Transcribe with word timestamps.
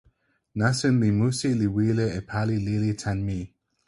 nasin 0.59 0.95
ni 1.01 1.09
li 1.11 1.17
musi 1.19 1.49
li 1.59 1.67
wile 1.75 2.05
e 2.19 2.21
pali 2.29 2.55
lili 2.67 2.91
tan 3.01 3.17
mi. 3.27 3.39